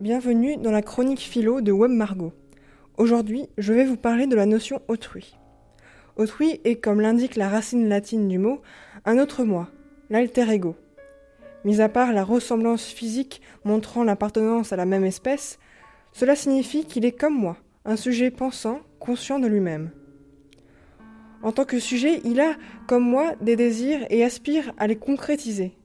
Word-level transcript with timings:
Bienvenue 0.00 0.56
dans 0.56 0.70
la 0.70 0.80
chronique 0.80 1.18
philo 1.18 1.60
de 1.60 1.72
Web 1.72 1.90
Margot. 1.90 2.32
Aujourd'hui, 2.98 3.48
je 3.58 3.72
vais 3.72 3.84
vous 3.84 3.96
parler 3.96 4.28
de 4.28 4.36
la 4.36 4.46
notion 4.46 4.80
autrui. 4.86 5.36
Autrui 6.14 6.60
est, 6.62 6.76
comme 6.76 7.00
l'indique 7.00 7.34
la 7.34 7.48
racine 7.48 7.88
latine 7.88 8.28
du 8.28 8.38
mot, 8.38 8.62
un 9.04 9.18
autre 9.18 9.42
moi, 9.42 9.68
l'alter 10.08 10.48
ego. 10.52 10.76
Mis 11.64 11.80
à 11.80 11.88
part 11.88 12.12
la 12.12 12.22
ressemblance 12.22 12.84
physique 12.84 13.42
montrant 13.64 14.04
l'appartenance 14.04 14.72
à 14.72 14.76
la 14.76 14.86
même 14.86 15.04
espèce, 15.04 15.58
cela 16.12 16.36
signifie 16.36 16.84
qu'il 16.84 17.04
est 17.04 17.10
comme 17.10 17.34
moi, 17.34 17.56
un 17.84 17.96
sujet 17.96 18.30
pensant, 18.30 18.82
conscient 19.00 19.40
de 19.40 19.48
lui-même. 19.48 19.90
En 21.42 21.50
tant 21.50 21.64
que 21.64 21.80
sujet, 21.80 22.20
il 22.22 22.38
a, 22.38 22.54
comme 22.86 23.02
moi, 23.02 23.32
des 23.40 23.56
désirs 23.56 24.06
et 24.10 24.22
aspire 24.22 24.72
à 24.78 24.86
les 24.86 24.96
concrétiser. 24.96 25.76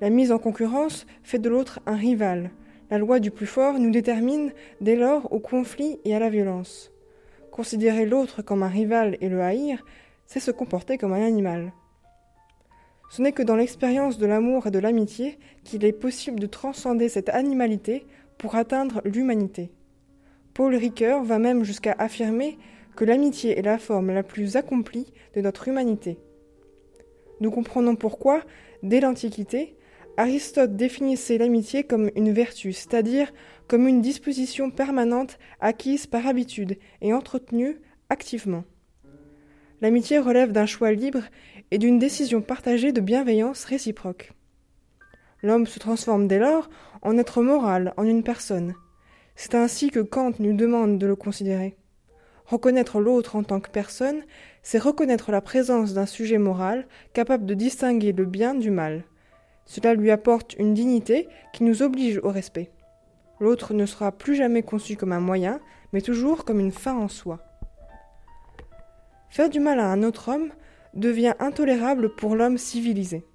La 0.00 0.08
mise 0.08 0.32
en 0.32 0.38
concurrence 0.38 1.06
fait 1.22 1.38
de 1.38 1.50
l'autre 1.50 1.80
un 1.84 1.96
rival. 1.96 2.50
La 2.90 2.98
loi 2.98 3.20
du 3.20 3.30
plus 3.30 3.46
fort 3.46 3.78
nous 3.78 3.90
détermine 3.90 4.52
dès 4.80 4.96
lors 4.96 5.30
au 5.32 5.40
conflit 5.40 6.00
et 6.04 6.14
à 6.14 6.18
la 6.18 6.30
violence. 6.30 6.90
Considérer 7.50 8.06
l'autre 8.06 8.40
comme 8.40 8.62
un 8.62 8.68
rival 8.68 9.18
et 9.20 9.28
le 9.28 9.42
haïr, 9.42 9.84
c'est 10.26 10.40
se 10.40 10.50
comporter 10.50 10.96
comme 10.96 11.12
un 11.12 11.26
animal. 11.26 11.72
Ce 13.10 13.20
n'est 13.20 13.32
que 13.32 13.42
dans 13.42 13.56
l'expérience 13.56 14.18
de 14.18 14.26
l'amour 14.26 14.66
et 14.66 14.70
de 14.70 14.78
l'amitié 14.78 15.38
qu'il 15.64 15.84
est 15.84 15.92
possible 15.92 16.40
de 16.40 16.46
transcender 16.46 17.08
cette 17.08 17.28
animalité 17.30 18.06
pour 18.38 18.54
atteindre 18.54 19.02
l'humanité. 19.04 19.70
Paul 20.54 20.74
Ricoeur 20.74 21.24
va 21.24 21.38
même 21.38 21.64
jusqu'à 21.64 21.94
affirmer 21.98 22.58
que 22.96 23.04
l'amitié 23.04 23.58
est 23.58 23.62
la 23.62 23.78
forme 23.78 24.12
la 24.12 24.22
plus 24.22 24.56
accomplie 24.56 25.12
de 25.34 25.40
notre 25.40 25.68
humanité. 25.68 26.18
Nous 27.40 27.50
comprenons 27.50 27.96
pourquoi, 27.96 28.42
dès 28.82 29.00
l'Antiquité, 29.00 29.76
Aristote 30.18 30.74
définissait 30.74 31.38
l'amitié 31.38 31.84
comme 31.84 32.10
une 32.16 32.32
vertu, 32.32 32.72
c'est-à-dire 32.72 33.32
comme 33.68 33.86
une 33.86 34.02
disposition 34.02 34.68
permanente 34.68 35.38
acquise 35.60 36.08
par 36.08 36.26
habitude 36.26 36.76
et 37.00 37.14
entretenue 37.14 37.80
activement. 38.10 38.64
L'amitié 39.80 40.18
relève 40.18 40.50
d'un 40.50 40.66
choix 40.66 40.90
libre 40.90 41.22
et 41.70 41.78
d'une 41.78 42.00
décision 42.00 42.42
partagée 42.42 42.90
de 42.90 43.00
bienveillance 43.00 43.64
réciproque. 43.64 44.32
L'homme 45.44 45.68
se 45.68 45.78
transforme 45.78 46.26
dès 46.26 46.40
lors 46.40 46.68
en 47.02 47.16
être 47.16 47.40
moral, 47.40 47.94
en 47.96 48.02
une 48.02 48.24
personne. 48.24 48.74
C'est 49.36 49.54
ainsi 49.54 49.88
que 49.88 50.00
Kant 50.00 50.32
nous 50.40 50.52
demande 50.52 50.98
de 50.98 51.06
le 51.06 51.14
considérer. 51.14 51.76
Reconnaître 52.44 52.98
l'autre 52.98 53.36
en 53.36 53.44
tant 53.44 53.60
que 53.60 53.70
personne, 53.70 54.24
c'est 54.64 54.82
reconnaître 54.82 55.30
la 55.30 55.42
présence 55.42 55.94
d'un 55.94 56.06
sujet 56.06 56.38
moral 56.38 56.88
capable 57.12 57.46
de 57.46 57.54
distinguer 57.54 58.10
le 58.10 58.24
bien 58.24 58.56
du 58.56 58.72
mal. 58.72 59.04
Cela 59.68 59.92
lui 59.94 60.10
apporte 60.10 60.54
une 60.58 60.72
dignité 60.72 61.28
qui 61.52 61.62
nous 61.62 61.82
oblige 61.82 62.18
au 62.24 62.30
respect. 62.30 62.70
L'autre 63.38 63.74
ne 63.74 63.84
sera 63.84 64.10
plus 64.10 64.34
jamais 64.34 64.62
conçu 64.62 64.96
comme 64.96 65.12
un 65.12 65.20
moyen, 65.20 65.60
mais 65.92 66.00
toujours 66.00 66.46
comme 66.46 66.58
une 66.58 66.72
fin 66.72 66.96
en 66.96 67.06
soi. 67.06 67.38
Faire 69.28 69.50
du 69.50 69.60
mal 69.60 69.78
à 69.78 69.86
un 69.86 70.02
autre 70.02 70.30
homme 70.30 70.48
devient 70.94 71.34
intolérable 71.38 72.14
pour 72.16 72.34
l'homme 72.34 72.56
civilisé. 72.56 73.26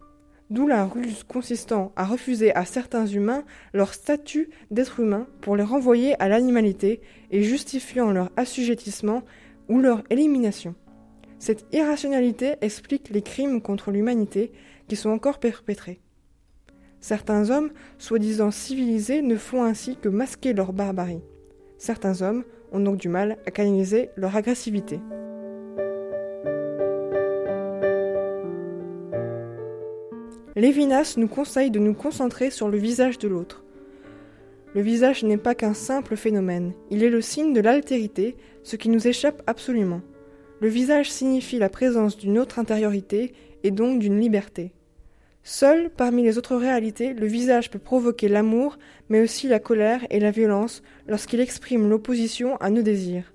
D'où 0.50 0.67
la 0.67 0.86
ruse 0.86 1.23
consistant 1.23 1.92
à 1.95 2.03
refuser 2.03 2.53
à 2.56 2.66
certains 2.66 3.06
humains 3.06 3.44
leur 3.72 3.94
statut 3.94 4.50
d'être 4.72 5.00
humain 5.00 5.28
pour 5.42 5.56
les 5.56 5.64
renvoyer 5.64 6.20
à 6.22 6.30
l'animalité 6.30 7.00
et 7.30 7.44
justifiant 7.44 8.12
leur 8.12 8.31
assujettissement 8.38 9.22
ou 9.70 9.80
leur 9.80 10.03
élimination. 10.09 10.73
Cette 11.38 11.66
irrationalité 11.73 12.56
explique 12.62 13.09
les 13.09 13.22
crimes 13.22 13.62
contre 13.62 13.92
l'humanité 13.92 14.52
qui 14.88 14.95
sont 14.95 15.12
encore 15.12 15.40
perpétrés. 15.40 16.02
Certains 17.03 17.50
hommes, 17.50 17.72
soi-disant 17.97 18.50
civilisés, 18.50 19.22
ne 19.22 19.36
font 19.36 19.66
ainsi 19.66 19.97
que 19.97 20.08
masquer 20.08 20.53
leur 20.53 20.72
barbarie. 20.72 21.19
Certains 21.78 22.22
hommes 22.22 22.46
ont 22.72 22.80
donc 22.80 22.96
du 22.96 23.09
mal 23.09 23.40
à 23.46 23.52
canaliser 23.52 24.09
leur 24.16 24.38
agressivité. 24.38 25.02
Lévinas 30.56 31.16
nous 31.18 31.28
conseille 31.28 31.72
de 31.72 31.80
nous 31.80 31.94
concentrer 31.94 32.50
sur 32.50 32.69
le 32.69 32.78
visage 32.78 33.18
de 33.18 33.28
l'autre. 33.28 33.66
Le 34.74 34.80
visage 34.80 35.25
n'est 35.25 35.35
pas 35.35 35.56
qu'un 35.56 35.74
simple 35.74 36.16
phénomène, 36.16 36.72
il 36.90 37.03
est 37.03 37.09
le 37.09 37.20
signe 37.20 37.52
de 37.52 37.59
l'altérité, 37.59 38.38
ce 38.64 38.78
qui 38.78 38.88
nous 38.88 39.09
échappe 39.09 39.44
absolument. 39.46 40.00
Le 40.62 40.70
visage 40.70 41.12
signifie 41.12 41.59
la 41.59 41.68
présence 41.68 42.16
d'une 42.16 42.40
autre 42.40 42.59
intériorité 42.59 43.34
et 43.64 43.72
donc 43.72 44.00
d'une 44.00 44.22
liberté. 44.22 44.72
Seul, 45.44 45.90
parmi 45.90 46.24
les 46.24 46.38
autres 46.38 46.56
réalités, 46.56 47.14
le 47.14 47.28
visage 47.28 47.70
peut 47.70 47.80
provoquer 47.80 48.30
l'amour, 48.30 48.78
mais 49.09 49.22
aussi 49.22 49.50
la 49.50 49.59
colère 49.59 50.06
et 50.09 50.22
la 50.22 50.31
violence 50.31 50.81
lorsqu'il 51.06 51.42
exprime 51.42 51.90
l'opposition 51.90 52.56
à 52.58 52.70
nos 52.70 52.81
désirs. 52.81 53.34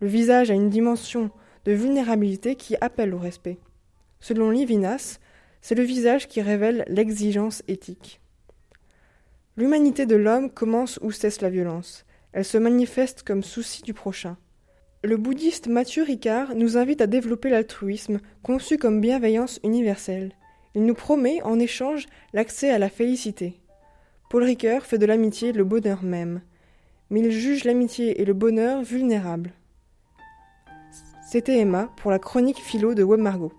Le 0.00 0.08
visage 0.08 0.50
a 0.50 0.54
une 0.54 0.70
dimension 0.70 1.30
de 1.66 1.72
vulnérabilité 1.72 2.54
qui 2.54 2.76
appelle 2.80 3.12
au 3.12 3.18
respect. 3.18 3.58
Selon 4.20 4.50
Livinas, 4.50 5.18
c'est 5.60 5.74
le 5.74 5.82
visage 5.82 6.28
qui 6.28 6.40
révèle 6.40 6.84
l'exigence 6.88 7.62
éthique. 7.68 8.22
L'humanité 9.58 10.06
de 10.06 10.16
l'homme 10.16 10.50
commence 10.50 10.98
où 11.02 11.10
cesse 11.10 11.42
la 11.42 11.50
violence. 11.50 12.06
Elle 12.32 12.44
se 12.44 12.58
manifeste 12.58 13.22
comme 13.22 13.42
souci 13.42 13.82
du 13.82 13.92
prochain. 13.92 14.38
Le 15.04 15.16
bouddhiste 15.16 15.66
Mathieu 15.66 16.04
Ricard 16.04 16.54
nous 16.54 16.76
invite 16.76 17.00
à 17.00 17.06
développer 17.06 17.50
l'altruisme, 17.50 18.20
conçu 18.42 18.78
comme 18.78 19.00
bienveillance 19.00 19.60
universelle. 19.62 20.32
Il 20.74 20.84
nous 20.84 20.94
promet 20.94 21.42
en 21.42 21.58
échange 21.58 22.06
l'accès 22.32 22.70
à 22.70 22.78
la 22.78 22.88
félicité. 22.88 23.60
Paul 24.30 24.44
Ricoeur 24.44 24.84
fait 24.84 24.98
de 24.98 25.06
l'amitié 25.06 25.52
le 25.52 25.64
bonheur 25.64 26.02
même, 26.02 26.42
mais 27.10 27.20
il 27.20 27.30
juge 27.30 27.64
l'amitié 27.64 28.20
et 28.20 28.24
le 28.24 28.34
bonheur 28.34 28.82
vulnérables. 28.82 29.52
C'était 31.30 31.58
Emma 31.58 31.90
pour 31.96 32.10
la 32.10 32.18
chronique 32.18 32.58
philo 32.58 32.94
de 32.94 33.02
Web 33.02 33.20
Margot. 33.20 33.52